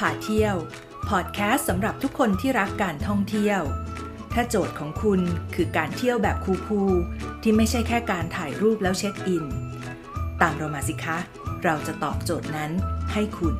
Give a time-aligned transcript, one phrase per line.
[0.00, 0.56] พาเที่ยว
[1.08, 3.60] พอดแคสต์สำหรับทุกคนที่รักการท่องเที่ยว
[4.34, 5.20] ถ้าโจทย์ของคุณ
[5.54, 9.44] คือการเที่ยวแบบคูลๆที่ไม่ใช่แค่การถ่ายรูปแล้วเช็คอิน
[10.42, 11.18] ตามเรามาสิคะ
[11.64, 12.70] เราจะตอบโจทย์นั้น
[13.12, 13.54] ให้คุณ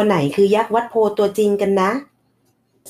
[0.00, 1.90] ตัวไหนคือยักษ์วัดโพตัวจริงกันนะ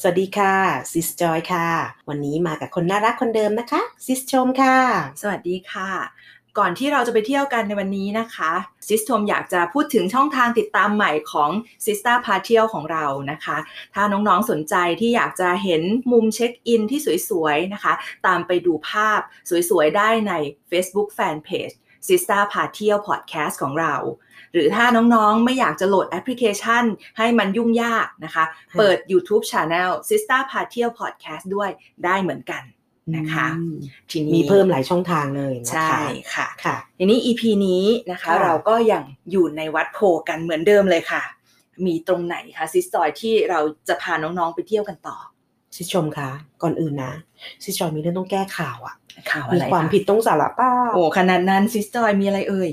[0.01, 0.55] สวัสดีค่ะ
[0.93, 1.67] ซิสจอยค่ะ
[2.09, 4.77] วันนี้มากับคนน่ารักคนเดิมนะคะซิสชมค่ะ
[5.21, 5.91] สวัสดีค่ะ
[6.59, 8.53] ก่อนที่เราจะไปเที่ยวกันในวันนี้นะคะ
[8.89, 11.51] ซิสชมอยากจะพูดถึงช่องทางติดตามใหม่ของ
[11.85, 13.57] s i s t a p a เที่ยวของเรานะคะ
[13.95, 17.01] ถ้าน้องๆสนใจที่อยากจะเห็นมุมเช็คอินที่
[17.31, 17.93] สวยๆนะคะ
[18.27, 19.21] ตามไปดูภาพ
[19.71, 20.33] สวยๆได้ใน
[20.71, 21.75] Facebook Fanpage
[22.07, 23.95] Sista พาเที่ยว Podcast ของเรา
[24.53, 26.85] หรือถ้าน้องๆไม่อยากจะโหลดแอปพลิเคชัน
[27.19, 28.45] ให้มันยุ่งยากนะคะ
[28.79, 31.71] เปิด YouTube Channel Sista พาเที่ยว Podcast ด้วย
[32.05, 32.63] ได้เหมือนกัน
[33.17, 33.77] นะคะอืม
[34.11, 36.05] ทีนี้มีเพิ่มหลายช่องทางเลยนะคะใช่
[36.35, 41.23] ค่ะค่ะทีนี้ EP นี้นะคะค่ะเราก็ยังอยู่ในวัดโพกันเหมือนเดิมเลยค่ะ
[41.87, 45.19] มีตรงไหนคะซิสจอยที่เราจะพาน้องๆไปเที่ยวกันต่อ
[45.79, 46.31] ซิสชมค่ะ
[46.63, 47.13] ก่อนอื่นนะ
[47.63, 48.95] ซิสจอยมีเรื่องต้องแก้ข่าวอะ
[49.31, 52.71] ข่าวอะมีไรความคะผิดต้องสารภาพโอ้ขนาดนั้นซิสจอยมีอะไรเอ่ย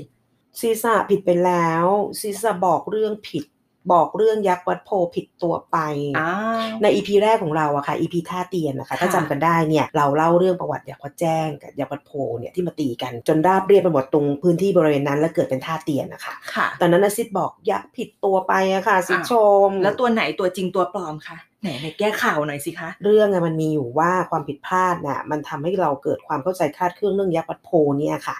[0.60, 1.86] ซีซ่าผิดไปแล้ว
[2.20, 3.44] ซีซ่าบอกเรื่องผิด
[3.92, 5.76] บอกเรื่องยักษ์วัดโพผิดตัวไป
[6.18, 6.32] อ้า
[6.66, 19.34] วใน EP แรกของเราอะค่ะ EP ท่าเตียนนะคะถ้าค่ะจำกันได้เนี่ยเราเล่าเรื่องประวัติยักษ์วัดแจ้งกับยักษ์วัดโพเนี่ยที่มาตีกันจนราบเรียบไปหมดตรงพื้นที่บริเวณนั้น แล้วเกิดเป็นท่าเตียนนะคะค่ะตอนนั้นนะซิสบอกยักษ์ผิดตัวไปอะค่ะซิสช
[19.66, 28.36] ม แล้วตัวไหนตัวจริงตัวปลอมคะไหนไหนแก้ข่าวหน่อยสิคะ เรื่องอะมันมีอยู่ว่าความผิดพลาดน่ะมันทำให้เราเกิดความเข้าใจคลาดเคลื่อนเรื่องยักษ์วัดโพเนี่ยค่ะ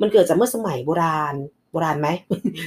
[0.00, 1.34] มันเกิดจากเมื่อสมัยโบราณ
[1.70, 2.08] โบราณไหม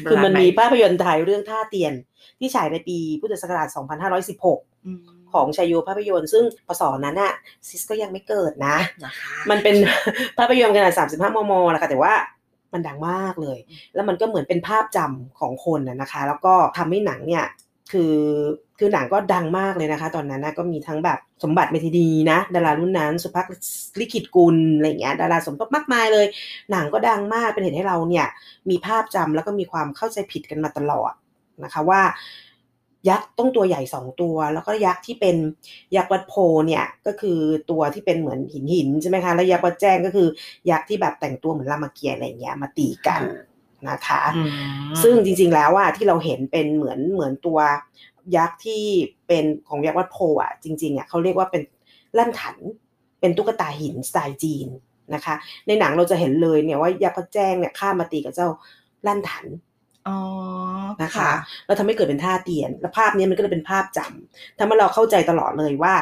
[0.09, 1.93] คือมันมีภาพยนตร์ไทยเรื่องท่าเตียน
[2.39, 3.67] ที่ฉายในปีพุทธศักราช
[4.27, 5.03] 2516อืม
[5.33, 7.33] ของชายโยภาพยนตร์ซึ่งปศนั้นน่ะ
[7.67, 9.75] ซิสก็ยังไม่เกิดนะนะคะมันเป็น
[10.37, 12.13] ภาพยนตร์ขนาด 35 มมแหละค่ะแต่ว่า
[12.73, 13.57] มันดังมากเลย
[13.93, 17.45] แล้วมันก็เหมือนเป็นภาพจำของคนนะนะคะ แล้วก็ทำให้หนังเนี่ย
[17.91, 18.13] คือ
[18.83, 23.45] คือหนังก็ดังมากเลยนะคะ ตอนนั้นนะก็มีทั้งแบบสมบัติเมธิดีนะ ดารารุ่นนั้น สุภัก
[23.99, 26.25] ลิขิตกุลอะไรอย่างเงี้ยดาราสมทบมากมายเลย
[26.71, 28.27] หนังก็ดังมากเป็นเหตุให้เราเนี่ย
[28.69, 31.13] มีภาพจำแล้วก็มีความเข้าใจผิดกันมาตลอด
[31.63, 32.01] นะคะว่า
[33.09, 35.35] ยักษ์ต้องตัวใหญ่สองตัว แล้วก็ยักษ์ที่เป็น
[35.95, 36.33] ยักษ์วัดโพ
[36.67, 37.39] เนี่ยก็คือ
[37.71, 40.27] ตัวที่เป็นเหมือนหินหินใช่ไหมคะแล้วยักษ์วัดแจ้งก็คือ
[40.69, 43.23] ยักษ์ที่แบบแต่งตัวเหมือนรามเกียรติ์อะไรอย่างเงี้ยมาตีกัน
[43.89, 44.49] นะคะอืม
[45.03, 47.59] ซึ่งจริงๆแล้วอะที่เราเห็นเป็นเหมือนเหมือนตัว
[48.37, 48.83] ยักษ์ที่
[49.27, 51.61] เป็นของยักษ์วัดโพอะจริงๆอะเขาเรียกว่าเป็น
[52.17, 52.57] ลั่นถัน
[53.19, 54.67] เป็นตุ๊กตาหินสไตล์จีน
[55.13, 55.35] นะคะ
[55.67, 58.47] ในหนังเราจะเห็นเลยเนี่ยว่ายักษ์วัดแจ้งเนี่ยข้ามมาตีกับเจ้า
[59.07, 59.45] ลั่นถัน
[60.07, 60.17] อ๋อ
[61.03, 61.31] นะคะ
[61.65, 65.93] แล้วทำให้เกิดเป็นท่าเตียน แล้วภาพนี้มันก็เลยเป็นภาพจำทำให้เราเข้าใจตลอดเลยว่า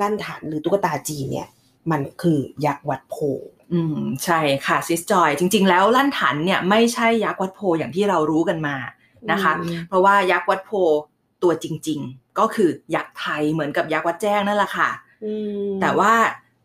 [0.00, 1.48] ลั่นถันหรือตุ๊กตาจีนเนี่ย
[1.90, 3.16] มันคือยักษ์วัดโพ
[3.72, 8.76] อืมใช่ค่ะซิสจอย จริง ๆ แล้วลั่นถันเนี่ยไม่ใช่ยักษ์วัดโพอย่างที่เรารู้กันมา
[9.30, 10.70] นะคะอืมเพราะว่ายักษ์วัดโพ
[11.42, 14.90] ตัวจริง ๆ ก็คือยักษ์ไทยเหมือนกับยักษ์วัดแจ้งนั่นแหละค่ะ
[15.24, 15.32] อื
[15.68, 16.12] มแต่ว่า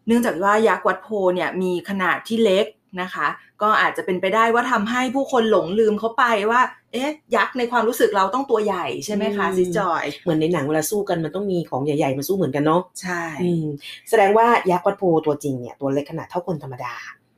[0.07, 2.65] เนื่องจากว่ายักษ์วัดโพเนี่ยมีขนาดที่เล็ก
[3.01, 3.27] นะคะ
[3.61, 6.61] ก็อาจจะเป็นไปได้ว่าทำให้ผู้คนหลงลืมเขาไปว่า
[6.93, 13.65] เอ๊ะ ยักษ์ในความรู้สึกเราต้องตัวใหญ่ใช่ไหมคะซิสจอย เหมือนในหนังเวลาสู้กันมันต้องมีของใหญ่ๆมาสู้เหมือนกันเนาะใช่อืม
[14.09, 16.93] แสดงว่ายักษ์วัดโพตัวจริงเนี่ยตัวเล็กขนาดเท่าคนธรรมดา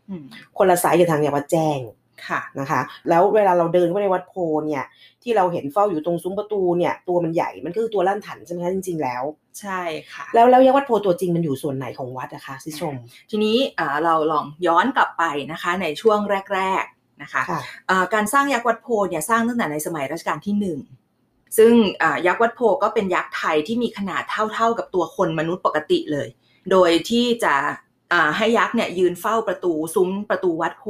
[0.10, 0.24] อืม
[0.58, 1.80] คนละไซส์กับทางยักษ์วัดแจ้ง
[2.28, 4.34] ค่ะนะคะแล้วเวลาเราเดินเข้าไปในวัดโพ
[4.66, 4.84] เนี่ย
[5.24, 9.24] ที่เราเห็นเฝ้าอยู่ตรงซุ้มประตูเนี่ยตัวมันใหญ่มันก็คือตัวลั่นถันใช่ไหมคะจริง ๆ แล้ว
[9.60, 9.82] ใช่
[10.14, 12.94] ค่ะ แล้วแล้วยักษ์วัดโพตัวจริงมันอยู่ส่วนไหนของวัดอะคะซิชม
[13.30, 16.20] ทีนี้อ่าเราลองย้อนกลับไปนะคะในช่วง
[16.54, 20.80] แรก ๆนะคะค่ะอ่าการสร้างยักษ์วัดโพเนี่ยสร้างตั้งแต่ในสมัยรัชกาลที่หนึ่ง
[21.58, 26.28] ซึ่งอ่ายักษ์วัดโพก็เป็นยักษ์ไทยที่มีขนาดเท่าๆกับตัวคนมนุษย์ปกติเลย
[26.72, 27.74] โดยที่จะอ่า
[28.38, 30.86] ให้ยักษ์เนี่ยยืนเฝ้าประตูซุ้มประตูวัดโพ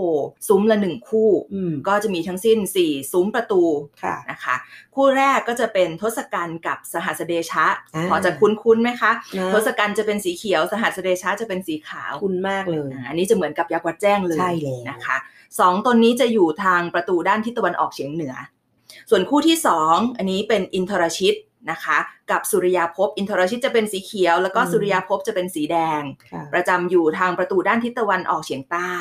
[0.48, 3.62] ซุ้มละหนึ่งคู่อืมก็จะมีทั้งสิ้น 4 ซุ้มประตู
[4.04, 4.56] ค่ะนะคะ
[4.96, 7.66] คู่แรกก็จะเป็นทศกัณฐ์กับสหัสเดชะ
[7.96, 15.18] อ่าพอจะคุ้นๆไหมคะนะทศกัณฐ์จะเป็นสีเขียว สหัสเดชะจะเป็นสีขาวคุณมากเลยอ่าอันนี้จะเหมือนกับยักษ์วัดแจ้งเลยใช่แล้วนะคะ
[15.60, 18.36] สองตนนี้จะอยู่ทางประตูด้านทิศตะวันออกเฉียงเหนือ
[19.10, 21.36] ส่วนคู่ที่สองอันนี้เป็นอินทรชิต
[21.72, 21.98] นะคะ
[22.31, 28.94] กับสุริยาภพอินทรชิตจะเป็นสีเขียว แล้วก็อืมสุริยาภพจะเป็นสีแดงค่ะประจำอยู่ทางประตูด้านทิศตะวันออกเฉียงใต้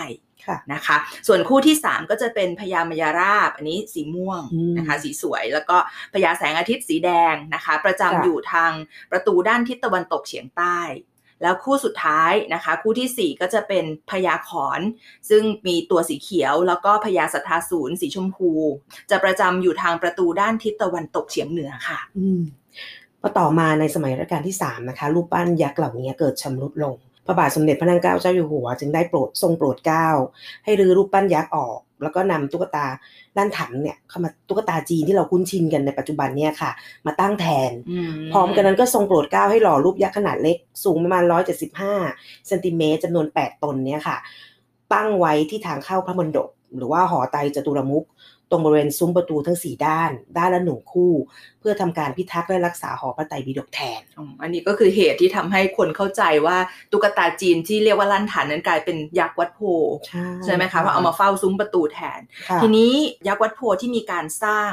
[0.46, 0.96] ค่ะนะคะ
[1.26, 5.76] ส่วนคู่ที่ 3 ก็จะเป็นพญามายาราบ อันนี้สีม่วงอืมนะคะ สีสวย แล้วก็
[6.14, 8.72] พญาแสงอาทิตย์สีแดงนะคะ ประจำค่ะอยู่ทาง
[9.10, 10.78] ประตูด้านทิศตะวันตกเฉียงใต้
[11.42, 14.80] แล้วคู่สุดท้ายนะคะ คู่ที่ 4 ก็จะเป็นพญาขอน
[15.30, 18.50] ซึ่งมีตัวสีเขียว แล้วก็พญาสัทธาศูนย์สีชมพู
[19.10, 22.42] จะประจำอยู่ทางประตูด้านทิศตะวันตกเฉียงเหนือค่ะ อืม
[23.20, 26.96] พอต่อมาในสมัยรัชกาลที่ 3 นะคะ รูปปั้นยักษ์เหล่านี้เกิดชำรุดลง
[27.26, 30.08] พระบาทสมเด็จพระนางเกล้าเจ้าอยู่หัว จึงได้โปรดทรงโปรดเกล้า
[30.64, 32.86] ให้รื้อรูปปั้นยักษ์ออก แล้วก็นำตุ๊กตา
[33.36, 36.70] ด้านถันเนี่ยเข้ามาตุ๊กตาจีนที่เราคุ้นชินกันในปัจจุบันเนี่ยค่ะ
[37.06, 37.72] มาตั้งแทน
[38.32, 41.22] พร้อมกันนั้นก็ทรงโปรดเกล้าให้หล่อรูปยักษ์ขนาดเล็กสูงประมาณ
[41.84, 44.16] 175เซนติเมตรจำนวน 8 ตนเนี่ยค่ะ
[44.94, 48.06] ตั้งไว้ที่ทางเข้าพระมณฑปหรือว่าหอไตจตุรมุข
[48.50, 51.12] ตรงบริเวณซุ้มประตูทั้ง 4 ด้าน ด้านละหนึ่งคู่
[51.60, 56.58] เพื่อทำการพิทักษ์และรักษาหอพระไตรปิฎกแทนอ๋ออันนี้ก็คือเหตุที่ทำให้คนเข้าใจว่า
[56.92, 59.60] ตุ๊กตาจีนที่เรียกว่าลั่นฐานนั้นกลายเป็นยักษ์วัดโพ
[60.06, 62.92] ใช่ใช่ไหมคะเพราะเอามาเฝ้าซุ้มประตูแทนค่ะทีนี้
[63.28, 64.72] ยักษ์วัดโพที่มีการสร้าง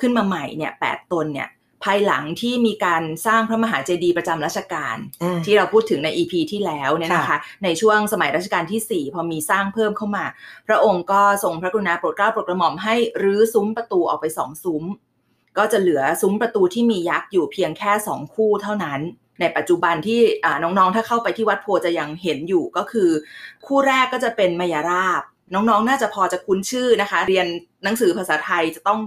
[0.00, 1.48] ขึ้นมาใหม่เนี่ยแปดตนเนี่ย
[1.84, 10.24] ภายหลังที่มีการสร้างพระมหาเจดีย์ประจำรัชกาลอ่าที่เราพูดถึงใน EP ที่แล้วเนี่ยนะคะค่ะในช่วงสมัยรัชกาลที่ 4 พอมีสร้างเพิ่มเข้ามา
[10.68, 14.84] พระองค์ก็ทรงพระกรุณาโปรดเกล้าโปรดกระหม่อมให้รื้อซุ้มประตูออกไปสองซุ้ม
[15.58, 19.00] ก็จะเหลือซุ้มประตูที่มียักษ์อยู่เพียงแค่สองคู่เท่านั้น
[19.40, 23.10] ในปัจจุบันที่อ่าน้องๆถ้าเข้าไปที่วัดโพจะยังเห็นอยู่ก็คือ
[23.66, 25.22] คู่แรกก็จะเป็นมายาราบ
[25.54, 27.46] น้องๆ น่าจะพอจะคุ้นชื่อนะคะ เรียน
[27.84, 29.00] หนังสือภาษาไทยจะต้อง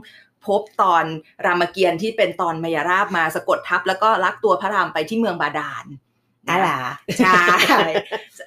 [0.47, 1.03] พบตอน
[1.45, 5.85] รามเกียรติ์ที่เป็นตอนมายาราบมาสะกดทับแล้วก็ลักตัวพระรามไปที่เมืองบาดาล
[6.49, 6.79] อะล่ะ
[7.19, 7.43] ใช่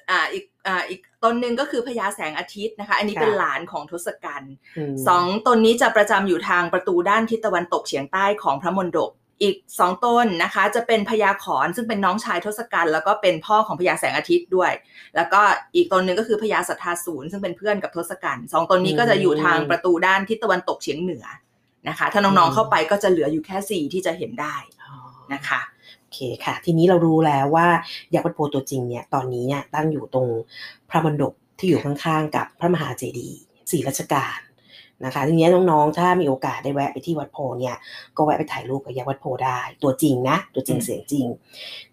[0.09, 4.53] อ่าอีกอ่าอีกตนหนึ่งก็คือพญาแสงอาทิตย์นะคะ อันนี้ค่ะเป็นหลานของทศกัณฐ์
[4.93, 9.11] มสองตนนี้จะประจำอยู่ทางประตูด้านทิศตะวันตกเฉียงใต้ของพระมณฑป
[9.41, 14.71] อีกสองต้นนะคะ จะเป็นพญาขอนซึ่งเป็นน้องชายทศกัณฐ์แล้วก็เป็นพ่อของพญาแสงอาทิตย์ด้วย
[15.15, 15.41] แล้วก็
[15.75, 21.25] อีกตนหนึ่งก็คือพญาสัทธาศูนย์ซึ่งเป็นเพื่อนกับทศกัณฐ์สองตนนี้ก็จะอยู่ทางประตูด้านทิศตะวันตกเฉียงเหนือ
[21.87, 24.93] นะคะ ถ้าน้องๆเข้าไปก็จะเหลืออยู่แค่สี่ที่จะเห็นได้อ๋อ
[25.33, 25.61] นะคะ
[25.99, 27.67] โอเคค่ะ ทีนี้เรารู้แล้วว่า
[28.13, 30.27] ยักษ์วัดโพตัวจริงเนี่ยตอนนี้เนี่ยตั้งอยู่ตรง
[30.89, 33.39] พระมณฑปที่อยู่ข้างๆกับพระมหาเจดีย์
[33.71, 34.37] สี่รัชกาล
[35.05, 37.75] นะคะทีนี้น้องๆ ถ้ามีโอกาสได้แวะไปที่วัดโพเนี่ย
[38.17, 41.25] ก็แวะไปถ่ายรูปกับยักษ์วัดโพได้ ตัวจริงนะ ตัวจริงอืมเสียงจริง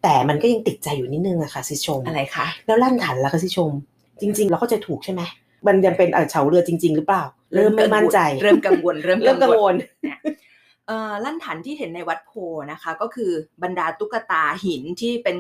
[0.03, 3.71] แต่มันก็ยังติดใจอยู่นิดนึงอะค่ะซิชมอะไรคะแล้วลั่นถันล่ะคะซิชม
[4.21, 5.23] จริง ๆ เราเข้าใจถูกใช่ไหม
[5.67, 7.23] มันยังเป็นเอ่อเฉาเรือจริง ๆ หรือเปล่า
[7.55, 10.19] เริ่มไม่มั่นใจ เริ่มกังวล เริ่มเริ่มกังวลเนี่ย
[10.87, 12.32] เอ่อลั่นถันที่เห็นในวัดโพ
[12.73, 13.31] นะคะ ก็คือ
[13.62, 15.37] บรรดาตุ๊กตาหินที่เป็น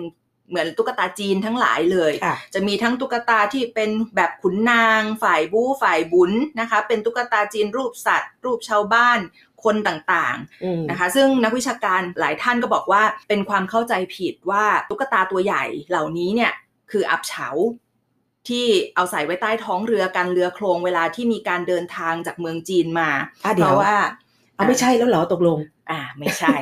[0.50, 9.18] เหมือนตุ๊กตาจีนทั้งหลายเลยค่ะจะมีทั้งตุ๊กตาที่เป็นแบบขุนนาง ฝ่ายบู๊ฝ่ายบุญนะคะ เป็นตุ๊กตาจีนรูปสัตว์ รูปชาวบ้าน
[9.64, 16.52] คนต่างอืมๆนะคะ ซึ่งนักวิชาการหลายท่านก็บอกว่าเป็นความเข้าใจผิดว่าตุ๊กตาตัวใหญ่เหล่านี้เนี่ย
[16.90, 17.48] คืออับเฉา
[18.48, 23.10] ที่เอาใส่ไว้ใต้ท้องเรือกันเรือโครงเวลาที่มีการเดินทางจากเมืองจีนมา
[23.44, 23.94] อะเดี๋เพยวราะว่า
[24.54, 25.58] เอาไม่ใช่แล้วเหรอตกลง
[25.90, 26.54] อ่าไม่ใช่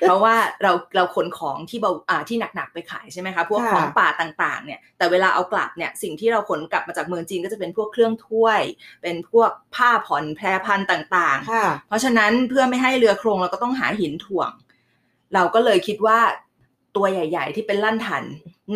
[0.00, 8.62] เพราะว่าเราเราขนของที่เบาอ่าที่หนักๆไปขายใช่ไหมคะพวกค่ะของป่าต่างๆเนี่ยแต่เวลาเอากลับเนี่ยสิ่งที่เราขนกลับมาจากเมืองจีนก็จะเป็นพวกเครื่องถ้วย
[9.02, 14.50] เป็นพวกผ้าผ่อนแพรพันต่างค่ะๆเพราะฉะนั้นเพื่อไม่ให้เรือโครงเราก็ต้องหาหินถ่วง
[15.34, 16.18] เราก็เลยคิดว่า
[16.96, 18.24] ตัวใหญ่ ๆ ที่เป็นลั่นถัน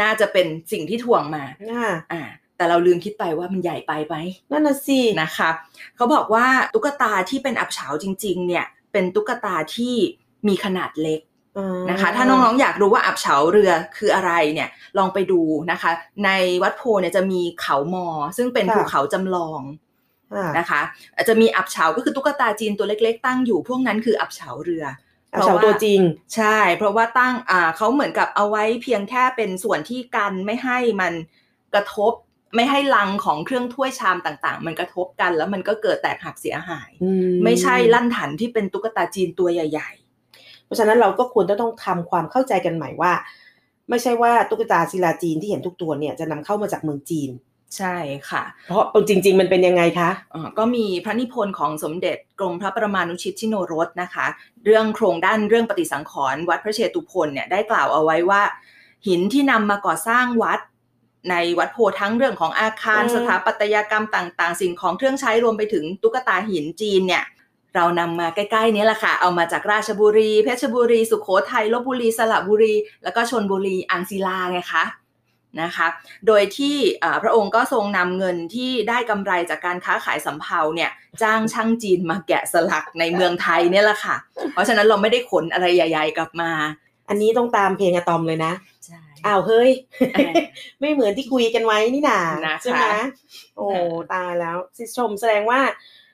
[0.03, 2.23] น่าจะเป็นสิ่งที่ถ่วงมาอ่าอ่า
[2.63, 4.17] แต่เราลืมคิดไปว่ามันใหญ่ไปไหม
[4.53, 5.51] นั่นน่ะสินะคะ
[5.97, 9.95] เขาบอกว่าตุ๊กตาที่เป็นอับเฉาจริง ๆ เนี่ยเป็นตุ๊กตาที่
[10.49, 11.21] มีขนาดเล็ก
[11.59, 15.41] อ่านะคะถ้าน้องๆอยากรู้ว่าอับเฉาเรือคืออะไรเนี่ยลองไปดู
[15.71, 15.91] นะคะ
[16.25, 16.31] ใน
[16.63, 19.61] วัดโพเนี่ยจะมีเขามอ ซึ่งเป็นภูเขาจำลอง
[20.35, 20.81] อ่านะคะ
[21.15, 24.85] อาจจะมีอับเฉาก็คือตุ๊กตาจีนตัวเล็ก ๆ ตั้งอยู่พวกนั้นคืออับเฉาเรือ
[25.33, 26.01] เอาเฉาตัวจริง
[26.35, 31.13] ใช่ เพราะว่าตั้งอ่าเขาเหมือนกับเอาไว้เพียงแค่เป็นส่วนที่กันไม่ให้มัน
[31.75, 32.13] กระทบ
[32.55, 37.11] ไม่ให้ลังของเครื่องถ้วยชามต่างๆ มันกระทบกัน แล้วมันก็เกิดแตกหักเสียหายอื
[37.45, 39.91] ไม่ใช่ลั่นถันที่เป็นตุ๊กตาจีนตัวใหญ่
[40.65, 43.13] เพราะฉะนั้นเราก็ควรจะต้องทำความเข้าใจกันใหม่ว่า
[43.91, 47.97] ไม่ใช่ว่าตุ๊กตาศิลาจีนที่เห็นทุกตัวเนี่ยจะนำเข้ามาจากเมืองจีนๆใช่
[48.31, 54.27] ค่ะ เพราะจริง ๆ มันเป็นยังไงคะอ่าก็มีพระนิพนธ์ของสมเด็จกรมพระประมาณุชิตชิโนรสนะคะ
[54.65, 58.43] เรื่องโครงด้านเรื่องปฏิสังขรณ์วัดพระเชตุพนเนี่ยได้กล่าวเอาไว้ว่า
[59.07, 60.61] หินที่นำมาก่อสร้างวัด
[61.31, 67.25] ในวัดโพธิ์ทั้งเรื่องของอาคารอืมสถาปัตยกรรมต่างๆ สิ่งของเครื่องใช้รวมไปถึงตุ๊กตาหินจีนเนี่ย
[67.75, 72.75] เรานำมาใกล้ๆนี้แหละค่ะ เอามาจากราชบุรี เพชรบุรี สุโขทัยลบบุรี สระบุรี
[73.05, 74.85] แล้วก็ชนบุรี อ่างศิลาไงคะ
[75.63, 75.87] นะคะ
[76.27, 80.91] โดยที่อ่าพระองค์ก็ทรงนำเงินที่ได้กำไรจากการค้าขายสำเภาเนี่ย
[81.23, 84.17] จ้างช่างจีนมาแกะสลักในเมืองไทยเนี่ยแหละค่ะ
[84.53, 86.51] เพราะฉะนั้นเราไม่ได้ขนอะไรใหญ่ ๆ กลับมา
[87.09, 88.53] อันนี้ต้องตามเพลงอะตอมเลยนะ
[88.87, 89.71] ใช่ อ้าวเฮ้ย
[90.15, 90.33] เออ
[90.81, 92.85] ไม่เหมือนที่คุยกันไว้นี่นานะคะใช่ไหม
[93.57, 93.67] โอ้
[94.13, 95.61] ตายแล้วซิชมแสดงว่า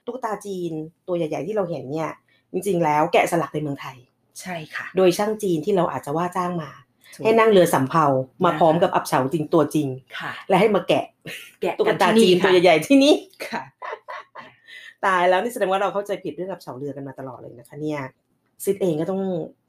[0.07, 0.73] ตุ๊กตาจีน
[1.07, 2.11] ตัวใหญ่ๆที่เราเห็นเนี่ย
[2.53, 3.97] จริง ๆ แล้วแกะสลักในเมืองไทย
[4.41, 6.71] ใช่ค่ะ โดยช่างจีนที่เราอาจจะว่าจ้างมา
[7.15, 8.07] ถูกให้นั่งเรือสำเภา
[8.45, 9.89] มานะคะพร้อมกับอับเฉาจริงตัวจริง
[10.19, 11.05] ค่ะ และให้มาแกะ
[11.61, 13.15] แกะตุ๊กกันตาที่จีนตัวค่ะใหญ่ๆที่นี่
[13.47, 13.63] ค่ะ
[15.07, 18.01] ตายแล้วนี่แสดงว่าเราเข้าใจผิดเรื่องอับเฉาเรือกันมาตลอดเลยนะคะเนี่ย
[18.65, 19.23] ซิดเองก็ต้อง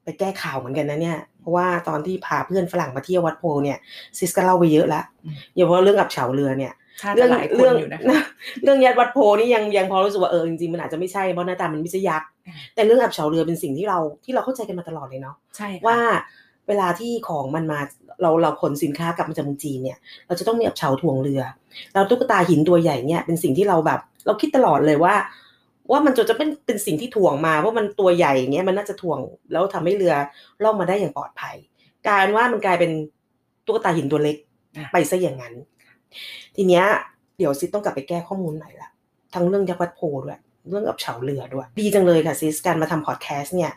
[0.03, 3.77] ไปแก้ข่าวเหมือนกันนะเนี่ย เพราะว่าตอนที่พาเพื่อนฝรั่งมาเที่ยววัดโพเนี่ย
[4.17, 8.21] ซิสก็เล่าไปเยอะแล้วอืมอย่าว่าเรื่องอับเฉาเรือเนี่ยถ้าเรื่จะหลายคนเรื่องอยู่นะคะ
[8.63, 15.97] เรื่องยัดวัดโพนี่ยังยังพอรู้สึกว่าเออจริงๆมันอาจจะไม่ใช่เพราะหน้าตามันไม่ใช่ยักษ์อ่าแต่เรื่องอับเฉาเรือเป็นสิ่งที่เราที่เราเข้าใจกันมาตลอดเลยเนาะใช่ค่ะว่า
[16.67, 17.79] เวลาที่ของมันมา
[18.21, 21.41] เราเราขนสินค้ากลับมาจากเมืองจีนเนี่ย เราจะต้องมีอับเฉาถ่วงเรือ
[21.93, 25.13] แล้วตุ๊กตาหินตัวใหญ่เนี่ยเป็นสิ่งที่เราแบบ เราคิดตลอดเลยว่า
[25.91, 29.19] ว่ามันจะจะเป็นเป็นสิ่งที่ถ่วงมาเพราะมันตัวใหญ่อย่างเงี้ยมันน่าจะถ่วง
[29.51, 30.13] แล้วทำให้เรือ
[30.63, 31.55] ล่องมาได้อย่างปลอดภัย
[32.07, 32.91] กลายเป็นว่ามันกลายเป็น
[33.65, 34.37] ตุ๊กตาหินตัวเล็ก
[34.77, 35.53] อะไปซะอย่างนั้น
[36.55, 36.85] ทีเนี้ย
[37.37, 38.89] เดี๋ยวซิสต้องกลับไปแก้ข้อมูลใหม่ละ
[39.33, 43.71] ทั้งเรื่องยักษ์วัดโพด้วยเรื่องอับเฉาเรือด้วย ดีจังเลยค่ะซิสการมาทำพอดแคสต์เนี่ย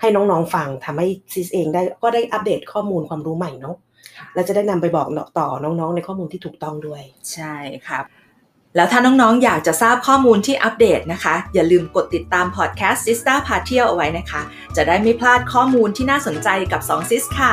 [0.00, 3.76] ให้น้องๆฟังทำให้ซิสเองได้ก็ได้อัปเดตข้อมูลความรู้ใหม่เนาะ
[4.18, 5.06] ค่ะและจะได้นำไปบอก
[5.38, 7.02] ต่อน้องๆ ในข้อมูลที่ถูกต้องด้วย
[7.32, 7.54] ใช่
[7.86, 8.04] ครับ
[8.76, 14.40] แล้วถ้าน้องๆ อยากจะทราบข้อมูลที่อัปเดตนะคะ อย่าลืมกดติดตามพอดแคสต์ Sister พาเที่ยวเอาไว้นะคะ
[14.76, 17.52] จะได้ไม่พลาดข้อมูลที่น่าสนใจกับ2ซิสค่ะ